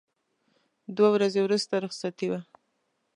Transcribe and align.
دوه 0.95 1.09
ورځې 1.15 1.39
وروسته 1.43 1.73
رخصتي 1.85 2.27
وه. 2.31 2.39